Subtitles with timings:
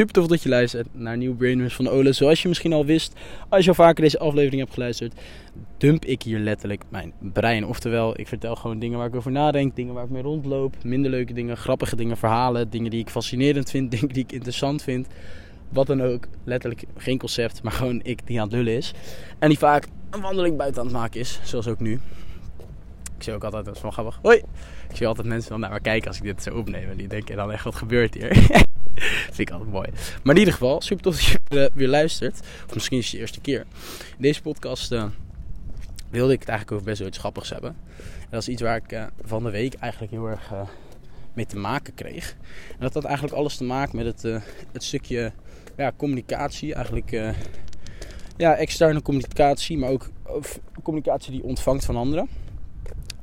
[0.00, 2.12] super tof dat je luistert naar nieuwe Brainwaves van Ole.
[2.12, 3.12] Zoals je misschien al wist,
[3.48, 5.14] als je al vaker deze aflevering hebt geluisterd,
[5.78, 7.66] dump ik hier letterlijk mijn brein.
[7.66, 11.10] Oftewel, ik vertel gewoon dingen waar ik over nadenk, dingen waar ik mee rondloop, minder
[11.10, 15.06] leuke dingen, grappige dingen, verhalen, dingen die ik fascinerend vind, dingen die ik interessant vind.
[15.68, 18.92] Wat dan ook, letterlijk geen concept, maar gewoon ik die aan het lullen is.
[19.38, 22.00] En die vaak een wandeling buiten aan het maken is, zoals ook nu.
[23.16, 24.36] Ik zie ook altijd, dat is wel grappig, hoi!
[24.88, 26.90] Ik zie altijd mensen dan naar me kijken als ik dit zo opneem.
[26.90, 28.66] En die denken dan echt, wat gebeurt hier?
[29.34, 29.88] vind ik altijd mooi.
[30.22, 32.40] Maar in ieder geval, super tof dat je weer, weer luistert.
[32.66, 33.60] Of misschien is het je eerste keer.
[34.16, 35.04] In deze podcast uh,
[36.10, 37.76] wilde ik het eigenlijk over best wel iets grappigs hebben.
[37.98, 40.52] En dat is iets waar ik uh, van de week eigenlijk heel erg
[41.32, 42.36] mee te maken kreeg.
[42.70, 44.42] En dat had eigenlijk alles te maken met het,
[44.72, 45.32] het stukje
[45.76, 46.74] ja, communicatie.
[46.74, 47.10] Eigenlijk
[48.36, 50.10] ja, externe communicatie, maar ook
[50.82, 52.28] communicatie die je ontvangt van anderen.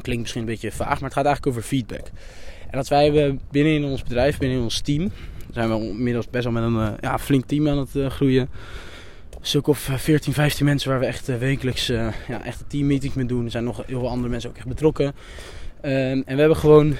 [0.00, 2.06] Klinkt misschien een beetje vaag, maar het gaat eigenlijk over feedback.
[2.70, 5.12] En dat wij hebben binnen in ons bedrijf, binnen in ons team,
[5.52, 8.48] zijn we inmiddels best wel met een ja, flink team aan het uh, groeien.
[9.52, 13.44] Een of 14, 15 mensen waar we echt wekelijks ja, echt teammeetings mee doen.
[13.44, 15.14] Er zijn nog heel veel andere mensen ook echt betrokken.
[15.80, 16.96] en we hebben gewoon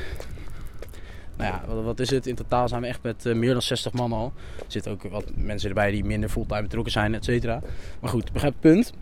[1.37, 2.27] nou ja, wat, is het?
[2.27, 4.33] In totaal zijn we echt met meer dan 60 man al.
[4.59, 7.61] Er zitten ook wat mensen erbij die minder fulltime betrokken zijn, et cetera.
[8.01, 8.93] Maar goed, begrijp het punt.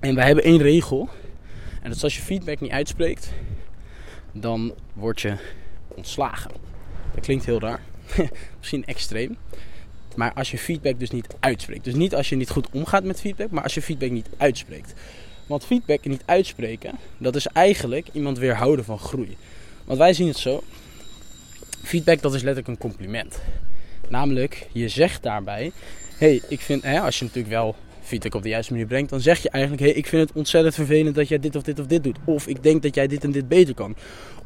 [0.00, 1.08] En wij hebben één regel.
[1.82, 3.32] En dat is als je feedback niet uitspreekt,
[4.32, 5.36] dan word je
[5.88, 6.50] ontslagen.
[7.14, 7.80] Dat klinkt heel raar.
[8.58, 9.36] Misschien extreem.
[10.14, 11.84] Maar als je feedback dus niet uitspreekt.
[11.84, 14.92] Dus niet als je niet goed omgaat met feedback, maar als je feedback niet uitspreekt.
[15.46, 19.36] Want feedback niet uitspreken, dat is eigenlijk iemand weerhouden van groei.
[19.84, 20.62] Want wij zien het zo.
[21.82, 23.40] Feedback dat is letterlijk een compliment.
[24.08, 25.72] Namelijk, je zegt daarbij:
[26.16, 27.76] hey, ik vind, hè, als je natuurlijk wel
[28.10, 30.74] feedback op de juiste manier brengt, dan zeg je eigenlijk: hey, ik vind het ontzettend
[30.74, 32.18] vervelend dat jij dit of dit of dit doet.
[32.24, 33.96] Of ik denk dat jij dit en dit beter kan.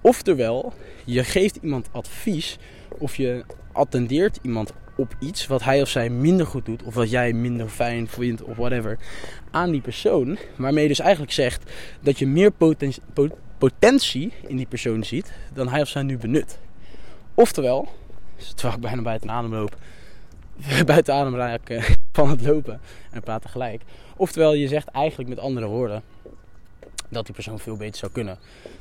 [0.01, 0.73] Oftewel,
[1.05, 6.47] je geeft iemand advies of je attendeert iemand op iets wat hij of zij minder
[6.47, 8.99] goed doet, of wat jij minder fijn vindt, of whatever,
[9.51, 10.39] aan die persoon.
[10.57, 12.51] Waarmee je dus eigenlijk zegt dat je meer
[13.59, 16.59] potentie, in die persoon ziet dan hij of zij nu benut.
[17.35, 17.89] Oftewel,
[18.55, 19.77] terwijl ik bijna buiten adem loop,
[20.87, 21.85] buiten adem raak eh,
[22.15, 22.81] van het lopen
[23.11, 23.83] en praten gelijk.
[24.17, 26.03] Oftewel, je zegt eigenlijk met andere woorden
[27.09, 28.39] dat die persoon veel beter zou kunnen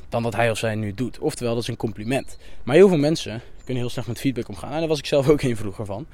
[0.10, 1.20] dan dat hij of zij nu doet.
[1.20, 2.38] Oftewel, dat is een compliment.
[2.64, 4.72] Maar heel veel mensen kunnen heel slecht met feedback omgaan.
[4.72, 6.06] En daar was ik zelf ook een vroeger van.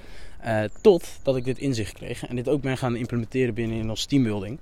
[0.46, 4.06] Uh, totdat ik dit inzicht kreeg en dit ook ben gaan implementeren binnen in ons
[4.06, 4.60] teambuilding.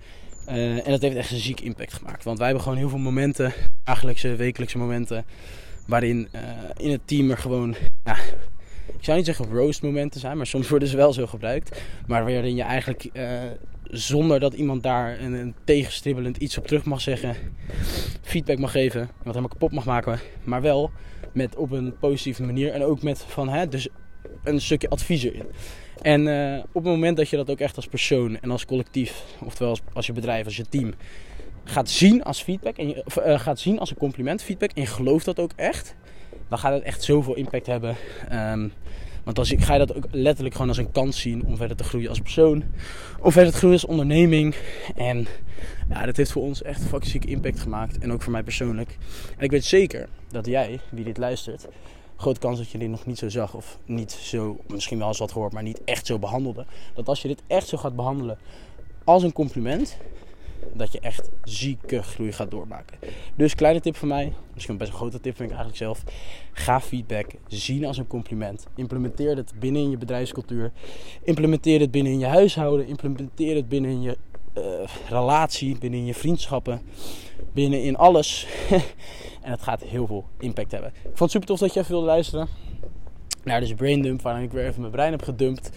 [0.47, 2.23] Uh, en dat heeft echt een ziek impact gemaakt.
[2.23, 3.53] Want wij hebben gewoon heel veel momenten,
[3.83, 5.25] dagelijkse, wekelijkse momenten
[5.87, 6.41] waarin uh,
[6.77, 7.75] in het team er gewoon,
[8.97, 11.81] ik zou niet zeggen roast momenten zijn, maar soms worden ze wel zo gebruikt.
[12.07, 13.29] Maar waarin je eigenlijk uh,
[13.83, 17.35] zonder dat iemand daar een, een, tegenstribbelend iets op terug mag zeggen,
[18.21, 20.91] feedback mag geven, wat helemaal kapot mag maken, maar wel
[21.31, 23.87] met op een positieve manier en ook met van, hè, dus
[24.43, 25.45] een stukje advies erin.
[26.01, 29.23] En uh, op het moment dat je dat ook echt als persoon en als collectief,
[29.43, 30.93] oftewel als, als je bedrijf, als je team,
[31.63, 34.81] gaat zien als feedback en je, of, uh, gaat zien als een compliment feedback en
[34.81, 35.95] je gelooft dat ook echt,
[36.49, 37.95] dan gaat het echt zoveel impact hebben.
[38.31, 38.71] Um,
[39.27, 41.77] want als ik ga je dat ook letterlijk gewoon als een kans zien om verder
[41.77, 42.63] te groeien als persoon,
[43.19, 44.55] om verder te groeien als onderneming.
[44.95, 45.27] En
[45.89, 48.97] ja, dat heeft voor ons echt fucking impact gemaakt en ook voor mij persoonlijk.
[49.37, 51.67] En ik weet zeker dat jij, wie dit luistert,
[52.17, 55.17] grote kans dat je dit nog niet zo zag of niet zo, misschien wel eens
[55.17, 56.65] wat gehoord, maar niet echt zo behandelde.
[56.93, 58.37] Dat als je dit echt zo gaat behandelen
[59.03, 59.97] als een compliment,
[60.73, 62.97] dat je echt zieke groei gaat doormaken.
[63.35, 66.03] Dus kleine tip van mij, misschien best een grote tip vind ik eigenlijk zelf.
[66.51, 68.67] Ga feedback zien als een compliment.
[68.75, 70.71] Implementeer het binnen in je bedrijfscultuur.
[71.21, 72.87] Implementeer het binnen in je huishouden.
[72.87, 74.17] Implementeer het binnen in je
[74.57, 74.63] uh,
[75.09, 76.81] relatie, binnen in je vriendschappen,
[77.53, 78.47] binnen in alles.
[79.41, 80.89] en het gaat heel veel impact hebben.
[80.89, 82.47] Ik vond het super tof dat je even wilde luisteren
[83.43, 85.69] naar deze braindump, waarin ik weer even mijn brein heb gedumpt.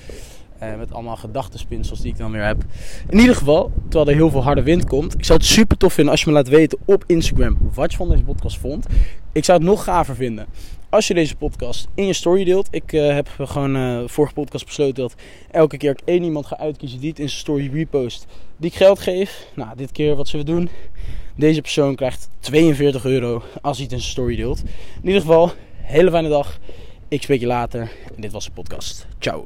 [0.62, 2.64] Uh, met allemaal gedachtenspinsels die ik dan weer heb.
[3.08, 5.14] In ieder geval, terwijl er heel veel harde wind komt.
[5.14, 7.96] Ik zou het super tof vinden als je me laat weten op Instagram wat je
[7.96, 8.86] van deze podcast vond.
[9.32, 10.46] Ik zou het nog gaver vinden
[10.90, 12.68] als je deze podcast in je story deelt.
[12.70, 15.14] Ik uh, heb gewoon uh, vorige podcast besloten dat
[15.50, 18.26] elke keer ik één iemand ga uitkiezen die het in zijn story repost,
[18.56, 19.46] die ik geld geef.
[19.54, 20.68] Nou, dit keer wat zullen we doen?
[21.36, 24.60] Deze persoon krijgt 42 euro als hij het in zijn story deelt.
[25.02, 26.58] In ieder geval, hele fijne dag.
[27.08, 27.80] Ik spreek je later.
[28.14, 29.06] En dit was de podcast.
[29.18, 29.44] Ciao.